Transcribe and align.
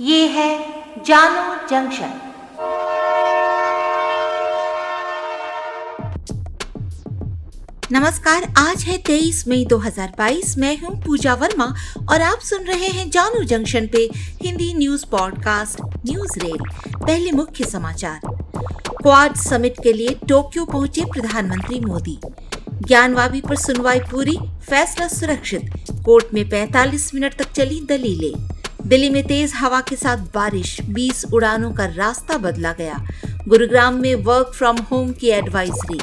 ये 0.00 0.26
है 0.26 0.66
जानो 1.06 1.68
जंक्शन। 1.68 2.20
नमस्कार, 7.92 8.54
आज 8.58 8.84
है 8.84 8.98
23 8.98 9.48
मई 9.48 9.64
2022 9.64 10.58
मैं 10.58 10.78
हूँ 10.78 11.02
पूजा 11.04 11.34
वर्मा 11.34 11.74
और 12.10 12.22
आप 12.22 12.38
सुन 12.38 12.64
रहे 12.64 12.86
हैं 12.86 13.10
जानू 13.10 13.44
जंक्शन 13.44 13.86
पे 13.86 14.10
Hindi 14.14 14.74
news 14.74 15.06
podcast, 15.06 15.80
news 15.84 16.40
rail. 16.40 16.58
पहले 17.06 17.32
मुख्य 17.32 17.64
समाचार। 17.64 18.20
क्वाड 19.02 19.36
समिट 19.36 19.74
के 19.82 19.92
लिए 19.92 20.08
टोक्यो 20.08 20.64
पहुँचे 20.64 21.04
प्रधानमंत्री 21.04 21.80
मोदी। 21.80 22.18
ज्ञानवाबी 22.74 23.40
पर 23.40 23.56
सुनवाई 23.56 24.00
पूरी, 24.00 24.36
फैसला 24.70 25.08
सुरक्षित। 25.08 25.70
कोर्ट 26.04 26.26
में 26.34 26.48
45 26.48 27.14
मिनट 27.14 27.34
तक 27.34 27.52
चली 27.52 27.80
दलीलें। 27.88 28.53
दिल्ली 28.86 29.08
में 29.10 29.22
तेज 29.26 29.52
हवा 29.56 29.80
के 29.80 29.96
साथ 29.96 30.16
बारिश 30.34 30.76
20 30.90 31.24
उड़ानों 31.34 31.72
का 31.72 31.84
रास्ता 31.86 32.36
बदला 32.38 32.72
गया। 32.72 32.98
गुरुग्राम 33.48 33.94
में 33.94 34.14
वर्क 34.14 34.50
फ्रॉम 34.54 34.76
होम 34.90 35.12
की 35.12 35.28
एडवाइजरी 35.28 35.98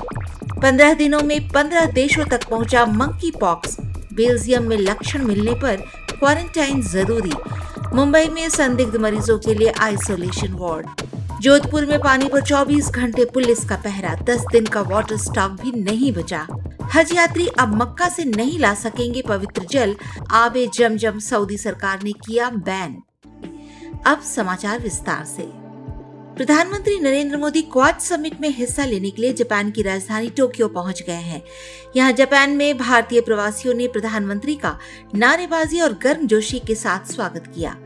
पंद्रह 0.61 0.93
दिनों 0.93 1.21
में 1.21 1.47
पंद्रह 1.49 1.85
देशों 1.91 2.25
तक 2.25 2.47
पहुँचा 2.49 2.85
मंकी 2.85 3.31
पॉक्स 3.31 3.77
बेल्जियम 4.13 4.67
में 4.69 4.77
लक्षण 4.77 5.25
मिलने 5.25 5.53
पर 5.53 5.75
क्वारंटाइन 6.11 6.81
ज़रूरी। 6.81 7.33
मुंबई 7.93 8.27
में 8.27 8.49
संदिग्ध 8.49 8.95
मरीजों 8.95 9.37
के 9.39 9.53
लिए 9.53 9.71
आइसोलेशन 9.79 10.53
वार्ड 10.53 10.87
जोधपुर 11.41 11.85
में 11.85 11.99
पानी 11.99 12.27
पर 12.29 12.41
24 12.41 12.89
घंटे 12.89 13.25
पुलिस 13.25 13.63
का 13.69 13.75
पहरा। 13.75 14.15
10 14.25 14.45
दिन 14.51 14.65
का 14.65 14.81
वाटर 14.81 15.17
स्टॉक 15.17 15.51
भी 15.61 15.71
नहीं 15.81 16.11
बचा। 16.13 16.47
हज 16.95 17.11
यात्री 17.15 17.47
अब 17.59 17.75
मक्का 17.75 18.07
से 18.09 18.23
नहीं 18.25 18.59
ला 18.59 18.73
सकेंगे 18.73 19.21
पवित्र 19.21 19.65
जल 19.71 19.95
आबे 20.31 20.65
जमजम 20.67 21.19
सऊदी 21.19 21.57
सरकार 21.57 22.01
ने 22.03 22.11
किया 22.11 22.49
बैन। 22.49 23.01
अब 24.07 24.21
समाचार 24.21 24.79
विस्तार 24.79 25.25
से। 25.25 25.43
प्रधानमंत्री 26.35 26.99
नरेंद्र 26.99 27.37
मोदी 27.37 27.61
क्वाड 27.61 27.99
समिट 27.99 28.41
में 28.41 28.49
हिस्सा 28.49 28.85
लेने 28.85 29.09
के 29.09 29.21
लिए 29.21 29.33
जापान 29.33 29.71
की 29.71 29.81
राजधानी 29.81 30.29
टोक्यो 30.29 30.67
पहुँच 30.67 31.01
गए 31.01 31.13
हैं। 31.13 31.41
यहाँ 31.95 32.11
जापान 32.11 32.49
में 32.49 32.77
भारतीय 32.77 33.21
प्रवासियों 33.21 33.73
ने 33.73 33.87
प्रधानमंत्री 33.87 34.55
का 34.55 34.77
नारेबाजी 35.15 35.81
और 35.81 35.93
गर्मजोशी 35.93 36.59
के 36.59 36.75
साथ 36.75 37.11
स्वागत 37.11 37.51
किया। 37.55 37.77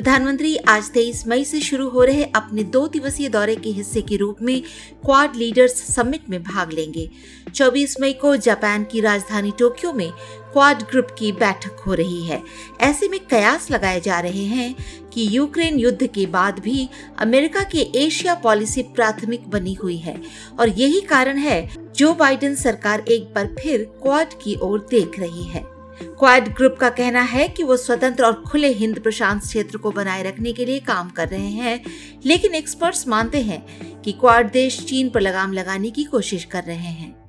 प्रधानमंत्री 0.00 0.56
आज 0.56 0.90
23 0.92 1.26
मई 1.28 1.44
से 1.44 1.60
शुरू 1.60 1.88
हो 1.88 2.02
रहे 2.04 2.24
अपने 2.24 2.62
दो 2.64 2.86
दिवसीय 2.88 3.28
दौरे 3.28 3.56
के 3.56 3.70
हिस्से 3.70 4.02
के 4.02 4.16
रूप 4.16 4.36
में 4.42 4.62
क्वाड 5.04 5.34
लीडर्स 5.36 5.72
समिट 5.94 6.28
में 6.30 6.42
भाग 6.42 6.72
लेंगे। 6.72 7.08
24 7.54 7.96
मई 8.00 8.12
को 8.12 8.36
जापान 8.36 8.84
की 8.84 9.00
राजधानी 9.00 9.52
टोक्यो 9.58 9.92
में 9.92 10.10
क्वाड 10.52 10.82
ग्रुप 10.82 11.06
की 11.18 11.32
बैठक 11.32 11.80
हो 11.80 11.94
रही 11.94 12.24
है। 12.24 12.42
ऐसे 12.80 13.08
में 13.08 13.18
कयास 13.30 13.70
लगाए 13.70 14.00
जा 14.00 14.20
रहे 14.20 14.44
हैं 14.44 14.74
कि 15.10 15.28
यूक्रेन 15.30 15.78
युद्ध 15.78 16.06
के 16.06 16.26
बाद 16.26 16.58
भी 16.58 16.88
अमेरिका 17.18 17.62
की 17.64 17.80
एशिया 17.96 18.34
पॉलिसी 18.34 18.82
प्राथमिक 18.82 19.48
बनी 19.50 19.74
हुई 19.74 19.96
है 19.96 20.20
और 20.60 20.68
यही 20.68 21.00
कारण 21.00 21.36
है 21.36 21.68
जो 21.96 22.14
बाइडेन 22.14 22.54
सरकार 22.54 23.04
एक 23.08 23.34
बार 23.34 23.54
फिर 23.60 23.84
क्वाड 24.02 24.32
की 24.42 24.56
ओर 24.62 24.86
देख 24.90 25.18
रही 25.18 25.44
है। 25.44 25.69
क्वाड 26.02 26.54
ग्रुप 26.54 26.76
का 26.80 26.90
कहना 26.90 27.22
है 27.22 27.48
कि 27.48 27.62
वो 27.62 27.76
स्वतंत्र 27.76 28.24
और 28.24 28.42
खुले 28.50 28.68
हिंद 28.68 29.00
प्रशांत 29.00 29.42
क्षेत्र 29.42 29.78
को 29.78 29.90
बनाए 29.90 30.22
रखने 30.22 30.52
के 30.52 30.64
लिए 30.64 30.78
काम 30.78 31.10
कर 31.10 31.28
रहे 31.28 31.50
हैं। 31.50 31.84
लेकिन 32.26 32.54
एक्सपर्ट्स 32.54 33.08
मानते 33.08 33.38
हैं 33.38 33.66
कि 34.02 34.12
क्वाड 34.12 34.50
देश 34.50 34.84
चीन 34.84 35.10
पर 35.10 35.20
लगाम 35.20 35.52
लगाने 35.52 35.90
की 35.90 36.04
कोशिश 36.04 36.44
कर 36.44 36.64
रहे 36.64 36.76
हैं। 36.76 37.20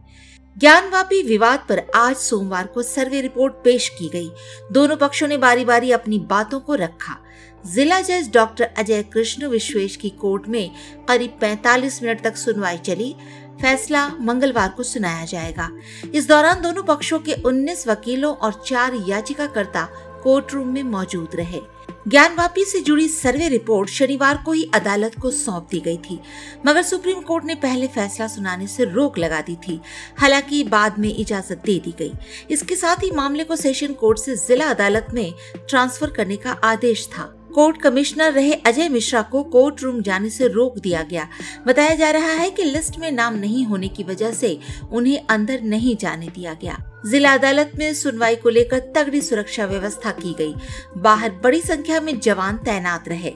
ज्ञानवापी 0.57 1.23
विवाद 1.23 1.65
पर 1.69 1.81
आज 1.95 2.15
सोमवार 2.15 2.67
को 2.67 2.83
सर्वे 2.83 3.21
रिपोर्ट 3.21 3.53
पेश 3.53 3.89
की 3.89 4.09
गई। 4.09 4.31
दोनों 4.71 4.97
पक्षों 4.97 5.27
ने 5.27 5.37
बारी 5.37 5.65
बारी 5.65 5.91
अपनी 5.91 6.19
बातों 6.19 6.59
को 6.59 6.75
रखा। 6.75 7.17
जिला 7.65 8.01
जज 8.01 8.31
डॉक्टर 8.33 8.63
अजय 8.63 9.03
कृष्ण 9.03 9.47
विश्वेश 9.47 9.95
की 9.95 10.09
कोर्ट 10.09 10.47
में 10.47 10.71
करीब 11.07 11.37
45 11.41 12.03
मिनट 12.03 12.21
तक 12.21 12.37
सुनवाई 12.37 12.77
चली। 12.77 13.15
फैसला 13.61 14.07
मंगलवार 14.19 14.69
को 14.69 14.83
सुनाया 14.83 15.25
जाएगा। 15.25 15.69
इस 16.15 16.27
दौरान 16.27 16.61
दोनों 16.61 16.83
पक्षों 16.83 17.19
के 17.19 17.33
19 17.41 17.87
वकीलों 17.87 18.35
और 18.35 18.61
चार 18.67 18.93
याचिकाकर्ता 19.07 19.89
कोर्ट 20.23 20.53
रूम 20.53 20.67
में 20.67 20.83
मौजूद 20.83 21.35
रहे। 21.35 21.61
ज्ञान 22.07 22.35
वापी 22.35 22.63
से 22.65 22.79
जुड़ी 22.79 23.07
सर्वे 23.07 23.47
रिपोर्ट 23.47 23.89
शनिवार 23.89 24.41
को 24.45 24.51
ही 24.51 24.69
अदालत 24.73 25.15
को 25.21 25.31
सौंप 25.31 25.67
दी 25.71 25.79
गई 25.79 25.97
थी, 25.97 26.19
मगर 26.65 26.83
सुप्रीम 26.83 27.21
कोर्ट 27.21 27.45
ने 27.45 27.55
पहले 27.55 27.87
फैसला 27.87 28.27
सुनाने 28.27 28.67
से 28.67 28.85
रोक 28.85 29.17
लगा 29.17 29.41
दी 29.41 29.55
थी, 29.55 29.79
हालाँकि 30.19 30.63
बाद 30.63 30.99
में 30.99 31.15
इजाज़त 31.15 31.61
दे 31.65 31.79
दी 31.79 31.93
गई। 31.99 32.11
इसके 32.49 32.75
साथ 32.75 33.03
ही 33.03 33.11
मामले 33.11 33.43
को 33.43 33.55
सेशन 33.55 33.93
कोर्ट 33.93 34.19
से 34.19 34.35
जिला 34.35 34.65
अदालत 34.65 35.07
में 35.13 35.33
ट्रांसफ़र 35.69 36.09
करने 36.09 36.35
का 36.35 36.51
आदेश 36.51 37.07
था। 37.07 37.40
कोर्ट 37.55 37.81
कमिश्नर 37.81 38.31
रहे 38.31 38.53
अजय 38.53 38.89
मिश्रा 38.89 39.21
को 39.21 39.43
कोर्ट 39.43 39.83
रूम 39.83 40.01
जाने 40.01 40.29
से 40.29 40.47
रोक 40.47 40.77
दिया 40.79 41.01
गया। 41.03 41.27
बताया 41.67 41.95
जा 41.95 42.09
रहा 42.11 42.31
है 42.31 42.49
कि 42.49 42.63
लिस्ट 42.63 42.99
में 42.99 43.11
नाम 43.11 43.35
नहीं 43.35 43.65
होने 43.65 43.87
की 43.87 44.03
वजह 44.03 44.31
से 44.31 44.59
उन्हें 44.91 45.27
अंदर 45.29 45.61
नहीं 45.61 45.95
जाने 45.97 46.27
दिया 46.27 46.53
गया। 46.53 46.77
जिला 47.05 47.33
अदालत 47.33 47.71
में 47.75 47.93
सुनवाई 47.93 48.35
को 48.35 48.49
लेकर 48.49 48.79
तगड़ी 48.79 49.21
सुरक्षा 49.21 49.65
व्यवस्था 49.65 50.11
की 50.11 50.33
गई। 50.33 50.53
बाहर 50.97 51.31
बड़ी 51.43 51.61
संख्या 51.61 52.01
में 52.01 52.19
जवान 52.19 52.57
तैनात 52.57 53.09
रहे। 53.09 53.33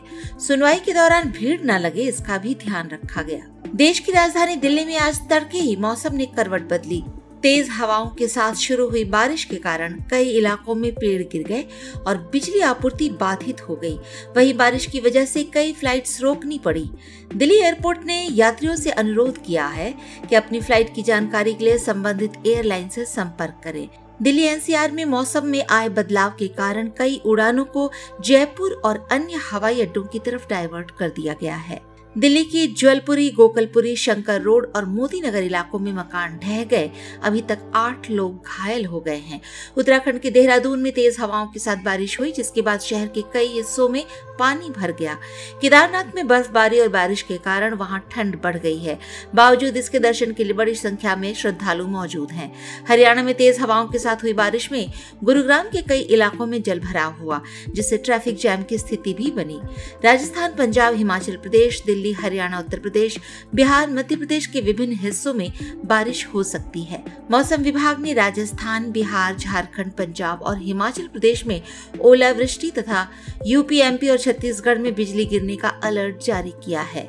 सुनवाई 0.48 0.80
के 0.80 0.94
दौरान 0.94 1.32
भीड़ 1.32 1.62
न 1.62 1.80
लगे, 1.80 2.02
इसका 2.02 2.38
भी 2.38 2.56
ध्यान 2.56 2.90
रखा 2.94 3.22
गया। 3.22 3.72
देश 3.76 4.00
की 4.00 4.12
राजधानी 4.12 4.56
दिल्ली 4.56 4.86
में 4.86 4.98
आज 4.98 5.20
तड़के 5.30 5.58
ही 5.58 5.76
मौसम 5.76 6.16
ने 6.16 6.26
करवट 6.26 6.62
बदली। 6.62 7.04
तेज 7.46 7.68
हवाओं 7.72 8.08
के 8.10 8.28
साथ 8.28 8.54
शुरू 8.56 8.88
हुई 8.90 9.04
बारिश 9.06 9.44
के 9.44 9.56
कारण 9.56 10.00
कई 10.12 10.30
इलाकों 10.30 10.76
में 10.76 10.92
पेड़ 10.94 11.22
गिर 11.24 11.44
गए 11.44 11.66
और 12.08 12.18
बिजली 12.32 12.60
आपूर्ति 12.60 13.10
बाधित 13.20 13.62
हो 13.62 13.76
गई। 13.76 13.94
वही 14.38 14.54
बारिश 14.54 14.86
की 14.86 15.00
वजह 15.00 15.26
से 15.26 15.44
कई 15.44 15.74
फ्लाइट्स 15.74 16.22
रोकनी 16.22 16.58
पड़ी। 16.60 16.90
दिल्ली 17.36 17.58
एयरपोर्ट 17.58 18.06
ने 18.06 18.18
यात्रियों 18.32 18.76
से 18.76 18.92
अनुरोध 18.92 19.38
किया 19.46 19.68
है 19.68 19.94
कि 20.30 20.36
अपनी 20.36 20.62
फ़्लाइट 20.62 20.94
की 20.96 21.04
जानकारी 21.04 21.54
के 21.54 21.66
लिए 21.66 21.78
संबंधित 21.78 22.42
एयरलाइन 22.48 22.90
से 22.90 23.06
संपर्क 23.06 23.62
करें। 23.64 23.88
दिल्ली 24.22 24.44
एनसीआर 24.44 24.92
में 24.92 25.06
मौसम 25.06 25.46
में 25.46 25.64
आए 25.66 25.90
बदलाव 25.90 26.36
के 26.40 26.48
कारण 26.48 26.92
कई 26.98 27.22
उड़ानों 27.26 27.66
को 27.66 27.92
जयपुर 28.22 28.82
और 28.86 29.08
अन्य 29.12 29.42
हवाई 29.52 29.82
अड्डों 29.82 30.04
की 30.04 30.20
तरफ़ 30.20 30.50
डाइवर्ट 30.50 30.92
कर 30.92 31.10
दिया 31.10 31.36
गया 31.42 31.56
है। 31.56 31.82
दिल्ली 32.18 32.44
की 32.44 32.68
ज्वलपुरी, 32.68 33.32
गोकलपुरी, 33.32 33.96
शंकर 33.96 34.42
रोड 34.42 34.72
और 34.76 34.86
मोदी 34.86 35.22
नगर 35.22 35.44
इलाकों 35.44 35.80
में 35.80 35.94
मकान 35.94 36.40
ढह 36.44 36.64
गए। 36.64 36.92
अभी 37.24 37.42
तक 37.42 37.72
आठ 37.76 38.12
लोग 38.12 38.46
घायल 38.48 38.86
हो 38.86 39.00
गए 39.00 39.18
हैं। 39.18 39.42
उत्तराखंड 39.78 40.20
के 40.20 40.32
देहरादून 40.32 40.80
में 40.80 40.94
तेज 40.94 41.18
हवाओं 41.20 41.48
के 41.48 41.60
साथ 41.60 41.76
बारिश 41.76 42.20
हुई, 42.20 42.32
जिसके 42.32 42.62
बाद 42.62 42.80
शहर 42.80 43.08
के 43.08 43.22
कई 43.22 43.48
हिस्सों 43.48 43.90
में 43.90 44.06
पानी 44.40 44.70
भर 44.70 44.92
गया। 44.92 45.18
केदारनाथ 45.62 46.04
में 46.16 46.28
बर्फबारी 46.28 46.80
और 46.80 46.88
बारिश 46.88 47.22
के 47.22 47.38
कारण 47.38 47.74
वहाँ 47.74 48.08
ठंड 48.12 48.42
बढ़ 48.42 48.58
गई 48.58 48.78
है। 48.78 49.00
बावजूद 49.36 49.78
इसके 49.78 50.00
दर्शन 50.00 50.32
के 50.32 50.44
लिए 50.44 50.54
बड़ी 50.54 50.76
संख्या 50.76 51.16
में 51.16 51.34
श्रद्धालु 51.34 51.88
मौजूद 51.88 52.32
हैं। 52.32 52.56
हरियाणा 52.88 53.24
में 53.24 53.36
तेज 53.36 53.60
हवाओं 53.60 53.88
के 53.88 54.00
साथ 54.00 54.24
हुई 54.24 54.34
बारिश 54.34 54.72
में 54.72 54.92
गुरुग्राम 55.24 55.68
के 55.68 55.82
कई 55.82 56.00
इलाकों 56.00 56.46
में 56.46 56.62
जल 56.64 56.82
हुआ, 56.96 57.42
जिससे 57.70 57.98
ट्रैफ़िक 57.98 58.38
जैम 58.38 58.64
की 58.64 58.78
स्थिति 58.78 59.14
भी 59.14 59.32
बनी। 59.32 59.60
राजस्थान, 60.06 60.56
पंजाब, 60.56 60.96
हिमाचल 60.96 61.36
प्रदेश, 61.36 61.84
दिल्ली 61.86 62.05
दिल्ली, 62.06 62.14
हरियाणा, 62.14 62.60
उत्तर 62.60 62.80
प्रदेश, 62.80 63.18
बिहार, 63.56 63.90
मध्य 63.90 64.16
प्रदेश 64.16 64.46
के 64.46 64.62
विभिन्न 64.62 64.96
हिस्सों 64.96 65.34
में 65.34 65.52
बारिश 65.86 66.26
हो 66.34 66.44
सकती 66.44 66.84
है। 66.84 67.04
मौसम 67.32 67.62
विभाग 67.62 68.02
ने 68.02 68.14
राजस्थान, 68.14 68.92
बिहार, 68.92 69.36
झारखंड, 69.36 69.92
पंजाब 69.92 70.42
और 70.42 70.58
हिमाचल 70.58 71.08
प्रदेश 71.08 71.46
में 71.46 71.62
ओलावृष्टि 72.02 72.72
तथा 72.72 73.08
यूपी, 73.46 73.80
एमपी 73.80 74.10
और 74.10 74.18
छत्तीसगढ़ 74.18 74.80
में 74.80 74.94
बिजली 74.94 75.26
गिरने 75.26 75.56
का 75.56 75.70
अलर्ट 75.84 76.24
जारी 76.26 76.54
किया 76.66 76.82
है। 76.82 77.08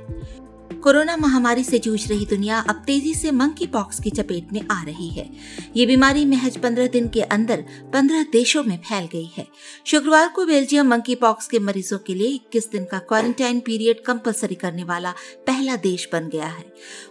कोरोना 0.87 1.17
महामारी 1.17 1.63
से 1.65 1.79
जूझ 1.79 2.09
रही 2.09 2.27
दुनिया 2.27 2.59
अब 2.59 2.83
तेज़ी 2.87 3.15
से 3.15 3.31
मंकी 3.31 3.67
पॉक्स 3.67 3.99
की 4.01 4.11
चपेट 4.11 4.53
में 4.53 4.61
आ 4.71 4.83
रही 4.83 5.09
है। 5.09 5.29
ये 5.77 5.87
बीमारी 5.87 6.25
महज 6.25 6.57
पंद्रह 6.57 6.87
दिन 6.87 7.09
के 7.09 7.23
अंदर 7.23 7.65
पंद्रह 7.93 8.23
देशों 8.23 8.63
में 8.65 8.77
फैल 8.79 9.09
गई 9.13 9.31
है। 9.37 9.47
शुक्रवार 9.87 10.29
को 10.29 10.45
बेल्जियम 10.47 10.89
मंकी 10.89 11.15
पॉक्स 11.15 11.49
के 11.49 11.59
मरीजों 11.59 11.99
के 11.99 12.15
लिए 12.15 12.29
इक्कीस 12.29 12.71
दिन 12.71 12.85
का 12.85 12.99
क्वारंटाइन 12.99 13.61
पीरियड 13.61 14.05
कंपलसरी 14.05 14.55
करने 14.55 14.85
वाला 14.85 15.15
पहला 15.47 15.77
देश 15.77 16.09
बन 16.13 16.29
गया 16.29 16.47
है। 16.47 16.65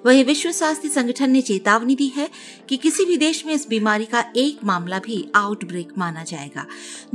वही 0.05 0.23
विश्व 0.23 0.51
स्वास्थ्य 0.51 0.89
संगठन 0.89 1.31
ने 1.31 1.41
चेतावनी 1.41 1.95
दी 1.95 2.07
है 2.07 2.29
कि 2.69 2.77
किसी 2.77 3.05
भी 3.05 3.17
देश 3.17 3.45
में 3.45 3.53
इस 3.53 3.67
बीमारी 3.69 4.05
का 4.05 4.23
एक 4.35 4.63
मामला 4.63 4.99
भी 4.99 5.31
आउटब्रेक 5.35 5.91
माना 5.97 6.23
जाएगा। 6.23 6.65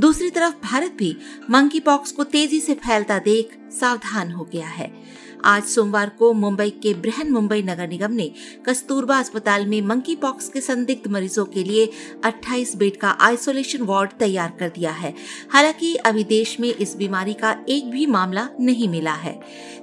दूसरी 0.01 0.29
तरफ़ 0.29 0.55
भारत 0.63 0.91
भी 0.91 1.15
मंकी 1.49 1.79
पॉक्स 1.79 2.11
को 2.11 2.23
तेज़ी 2.23 2.59
से 2.59 2.73
फैलता 2.73 3.19
देख 3.19 3.57
सावधान 3.79 4.31
हो 4.31 4.43
गया 4.43 4.67
है। 4.67 5.20
आज 5.45 5.63
सोमवार 5.63 6.09
को 6.09 6.33
मुंबई 6.33 6.69
के 6.69 6.93
बृहन 6.93 7.31
मुंबई 7.31 7.61
नगर 7.61 7.87
निगम 7.87 8.11
ने 8.11 8.31
कस्तूरबा 8.65 9.19
अस्पताल 9.19 9.65
में 9.65 9.81
मंकी 9.81 10.15
पॉक्स 10.15 10.49
के 10.49 10.61
संदिग्ध 10.61 11.11
मरीजों 11.11 11.45
के 11.45 11.63
लिए 11.63 11.89
28 12.25 12.75
बेड 12.75 12.97
का 12.97 13.17
आइसोलेशन 13.21 13.81
वार्ड 13.81 14.11
तैयार 14.11 14.53
कर 14.59 14.69
दिया 14.69 14.91
है। 14.91 15.13
हालाँकि 15.49 15.95
अभी 15.95 16.23
देश 16.23 16.59
में 16.59 16.73
इस 16.73 16.95
बीमारी 16.97 17.33
का 17.33 17.65
एक 17.69 17.89
भी 17.89 18.05
मामला 18.05 18.47
नहीं 18.59 18.89
मिला 18.89 19.13
है। 19.13 19.39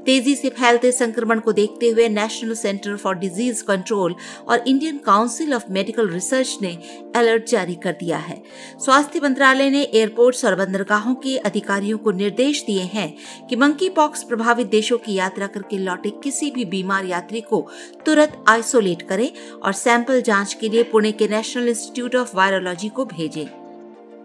तेज़ी 0.06 0.34
से 0.34 0.48
फैलते 0.48 0.92
संक्रमण 0.92 1.40
को 1.40 1.52
देखते 1.52 1.88
हुए 1.88 2.08
national 2.08 2.54
centre 2.54 2.96
for 2.96 3.14
disease 3.14 3.64
control 3.64 4.14
और 4.48 4.64
Indian 4.68 4.98
council 4.98 5.54
of 5.54 5.64
medical 5.70 6.08
research 6.08 6.58
ने 6.62 6.78
अलर्ट 7.16 7.48
जारी 7.48 7.74
कर 7.74 7.92
दिया 7.92 8.18
है। 8.18 8.42
स्वास्थ्य 8.84 9.20
मंत्रालय 9.22 9.70
ने 9.70 9.82
एयरपोर्ट्स 9.82 10.44
और 10.44 10.54
बंदरगाहों 10.54 11.14
के 11.14 11.36
अधिकारियों 11.38 11.98
को 11.98 12.10
निर्देश 12.10 12.64
दिए 12.66 12.82
हैं 12.82 13.16
कि 13.46 13.56
मंकी 13.56 13.88
पॉक्स 13.88 14.22
प्रभावित 14.22 14.66
देशों 14.66 14.98
की 14.98 15.14
यात्रा 15.14 15.46
करके 15.48 15.78
लौटे 15.78 16.10
किसी 16.24 16.50
भी 16.50 16.64
बीमार 16.64 17.04
यात्री 17.04 17.40
को 17.40 17.66
तुरंत 18.06 18.44
आइसोलेट 18.48 19.02
करें 19.02 19.30
और 19.54 19.72
सैंपल 19.72 20.20
जाँच 20.20 20.54
के 20.54 20.68
लिए 20.68 20.82
पुणे 20.82 21.12
के 21.12 21.28
नेशनल 21.28 21.68
इंस्टीट्यूट 21.68 22.16
ऑफ़ 22.16 22.36
वायरोलॉजी 22.36 22.88
को 22.88 23.04
भेजें। 23.04 23.46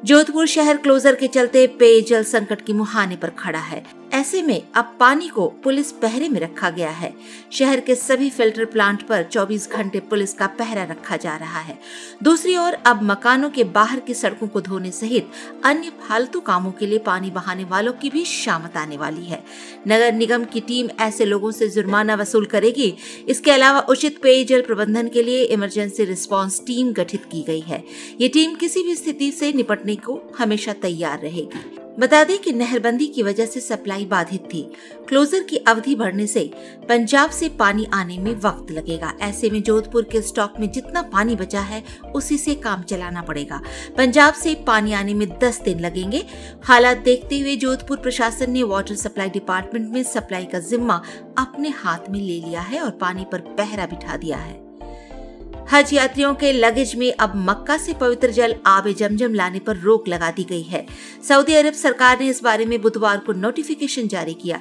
जोधपुर 0.06 0.48
शहर 0.48 0.78
क्लोजर 0.78 1.16
के 1.16 1.28
चलते 1.28 1.68
पेयजल 1.80 2.24
संकट 2.24 2.62
की 2.62 2.74
मुहाने 2.74 3.16
पर 3.16 3.30
खड़ा 3.30 3.60
है। 3.60 3.84
ऐसे 4.14 4.42
में 4.42 4.62
अब 4.76 4.98
पानी 5.00 5.28
को 5.28 5.48
पुलिस 5.48 5.92
पहरे 5.92 6.30
में 6.30 6.40
रखा 6.40 6.70
गया 6.70 6.90
है। 6.90 7.14
शहर 7.52 7.80
के 7.80 7.96
सभी 7.96 8.30
फ़िल्टर 8.30 8.66
प्लांट 8.66 9.08
पर 9.08 9.24
24 9.24 9.70
घंटे 9.72 10.00
पुलिस 10.00 10.34
का 10.34 10.48
पहरा 10.48 10.84
रखा 10.84 11.18
जा 11.18 11.36
रहा 11.36 11.60
है। 11.60 11.80
दूसरी 12.24 12.58
ओर 12.58 12.74
अब 12.74 13.04
मकानों 13.04 13.50
के 13.50 13.64
बाहर 13.64 14.00
की 14.00 14.14
सड़कों 14.14 14.48
को 14.48 14.62
धोने 14.62 14.92
सहित 14.92 15.30
अन्य 15.64 15.90
फालतू 15.90 16.40
कामों 16.40 16.72
के 16.72 16.86
लिए 16.86 17.00
पानी 17.00 17.32
बहाने 17.32 17.64
वालों 17.64 17.94
की 17.94 18.10
भी 18.10 18.26
शामत 18.26 18.78
आने 18.78 18.98
वाली 18.98 19.26
है। 19.26 19.44
नगर 19.88 20.14
निगम 20.14 20.44
की 20.44 20.60
टीम 20.60 20.90
ऐसे 21.00 21.26
लोगों 21.26 21.52
से 21.52 21.70
जुर्माना 21.70 22.16
वसूल 22.16 22.46
करेगी। 22.46 22.96
इसके 23.28 23.52
अलावा 23.52 23.80
उचित 23.80 24.22
पेयजल 24.22 24.62
प्रबंधन 24.62 25.08
के 25.08 25.24
लिए 25.24 25.44
इमरजेंसी 25.44 26.06
रिस्पॉन्स 26.06 26.62
टीम 26.68 26.94
गठित 26.94 27.26
की 27.26 27.44
गई 27.44 27.62
है। 27.62 27.84
ये 28.22 28.28
टीम 28.28 28.56
किसी 28.56 28.84
भी 28.84 28.96
स्थिति 28.96 29.32
से 29.32 29.54
निपटने 29.54 29.96
को 29.96 30.22
हमेशा 30.38 30.74
तैयार 30.74 31.20
रहेगी। 31.20 31.83
बता 32.00 32.24
दें 32.24 32.38
कि 32.38 32.52
नहरबंदी 32.52 33.08
की 33.08 33.24
वजह 33.24 33.46
से 33.46 33.60
सप्लाई 33.60 34.06
बाधित 34.06 34.46
थी। 34.54 34.62
क्लोजर 35.10 35.44
की 35.44 35.58
अवधि 35.58 35.96
बढ़ने 35.96 36.28
से 36.28 36.50
पंजाब 36.90 37.30
से 37.30 37.50
पानी 37.50 37.86
आने 37.94 38.18
में 38.18 38.34
वक्त 38.36 38.72
लगेगा। 38.72 39.14
ऐसे 39.22 39.50
में 39.50 39.62
जोधपुर 39.64 40.04
के 40.04 40.22
स्टॉक 40.22 40.54
में 40.60 40.72
जितना 40.72 41.02
पानी 41.02 41.36
बचा 41.36 41.62
है, 41.62 41.84
उसी 42.16 42.38
से 42.38 42.56
काम 42.56 42.82
चलाना 42.82 43.22
पड़ेगा। 43.22 43.62
पंजाब 43.98 44.34
से 44.34 44.56
पानी 44.68 44.94
आने 44.94 45.14
में 45.14 45.28
10 45.40 45.62
दिन 45.62 45.80
लगेंगे। 45.80 46.26
हालात 46.64 46.98
देखते 46.98 47.40
हुए 47.40 47.56
जोधपुर 47.56 47.98
प्रशासन 47.98 48.52
ने 48.52 48.64
वाटर 48.64 48.96
सप्लाई 48.96 49.30
डिपार्टमेंट 49.30 49.90
में 49.90 50.04
सप्लाई 50.04 50.46
का 50.46 50.60
जिम्मा 50.60 51.02
अपने 51.38 51.70
हाथ 51.70 52.10
में 52.10 52.20
ले 52.20 52.40
लिया 52.40 52.62
है 52.62 52.80
और 52.80 52.92
पानी 52.92 53.26
पर 53.32 53.40
पहरा 53.58 53.86
बिठा 53.86 54.18
दिया 54.18 54.38
है। 54.38 54.63
हज 55.74 55.94
यात्रियों 55.94 56.34
के 56.36 56.52
लगेज 56.52 56.96
में 56.96 57.14
अब 57.14 57.32
मक्का 57.36 57.78
से 57.78 57.94
पवित्र 57.94 58.32
जल 58.32 58.56
आबे 58.66 58.94
जमजम 58.94 59.34
लाने 59.34 59.60
पर 59.60 59.78
रोक 59.78 60.08
लगा 60.08 60.32
दी 60.32 60.44
गई 60.44 60.62
है। 60.62 60.86
सऊदी 61.28 61.54
अरब 61.54 61.74
सरकार 61.74 62.20
ने 62.20 62.28
इस 62.28 62.44
बारे 62.44 62.66
में 62.66 62.82
बुधवार 62.82 63.18
को 63.18 63.34
नोटिफिकेशन 63.34 64.08
जारी 64.08 64.34
किया। 64.34 64.60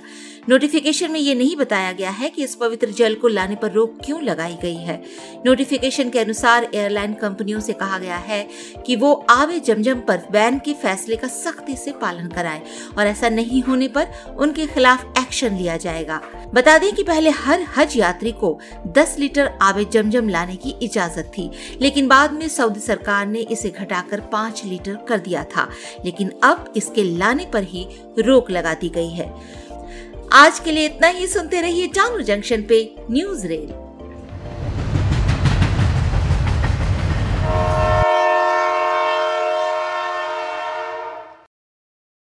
नोटिफिकेशन 0.49 1.11
में 1.11 1.21
ये 1.21 1.35
नहीं 1.35 1.57
बताया 1.57 1.93
गया 1.93 2.11
है 2.11 2.29
कि 2.29 2.45
इस 2.45 2.55
पवित्र 2.55 2.91
जल 2.91 3.15
को 3.15 3.29
लाने 3.29 3.55
पर 3.55 3.73
रोक 3.73 3.99
क्यों 4.05 4.23
लगाई 4.23 4.57
गई 4.63 4.77
है। 4.77 5.03
नोटिफिकेशन 5.47 6.11
के 6.11 6.19
अनुसार 6.19 6.69
एयरलाइन 6.75 7.15
कंपनियों 7.15 7.61
से 7.61 7.73
कहा 7.73 7.99
गया 7.99 8.17
है 8.17 8.49
कि 8.87 8.97
वो 8.97 9.13
आवे 9.31 9.61
जमजम 9.61 10.01
पर 10.01 10.23
बैन 10.31 10.59
के 10.59 10.73
फैसले 10.73 11.17
का 11.17 11.29
सख्ती 11.29 11.77
से 11.77 11.93
पालन 11.93 12.29
कराएँ 12.29 12.63
और 12.99 13.07
ऐसा 13.07 13.29
नहीं 13.29 13.63
होने 13.63 13.89
पर 13.89 14.35
उनके 14.39 14.67
खिलाफ 14.67 15.05
एक्शन 15.19 15.57
लिया 15.57 15.77
जाएगा। 15.77 16.21
बता 16.55 16.79
दें 16.79 16.93
कि 16.93 17.03
पहले 17.03 17.31
हर 17.31 17.67
हज 17.77 17.97
यात्री 17.97 18.33
को 18.33 18.59
10 18.89 19.19
लीटर 19.19 19.51
आवे 19.63 19.85
जमजम 19.85 20.29
लाने 20.29 20.57
की 20.57 20.75
इजाज़त 20.83 21.01
थी, 21.09 21.51
लेकिन 21.81 22.09
बाद 22.09 22.33
में 22.33 22.49
सऊदी 22.49 22.81
सरकार 22.81 23.27
ने 23.27 23.41
इसे 23.41 23.71
घटाकर 23.71 24.21
पाँच 24.21 24.65
लीटर 24.65 24.95
कर 25.09 25.19
दिया 25.19 25.45
था, 25.45 25.69
लेकिन 26.05 26.33
अब 26.45 26.73
इसके 26.77 27.05
लाने 27.05 27.47
पर 27.47 27.63
ही 27.63 27.87
रोक 28.19 28.51
लगा 28.51 28.75
दी 28.75 28.89
गई 28.89 29.11
है। 29.11 29.33
आज 30.33 30.59
के 30.59 30.73
लिए 30.73 30.87
इतना 30.87 31.09
ही, 31.09 31.27
सुनते 31.27 31.61
रहिए 31.61 31.87
जानू 31.87 32.21
जंक्शन 32.21 32.63
पे 32.63 32.95
न्यूज़ 33.11 33.47
रेल। 33.47 33.82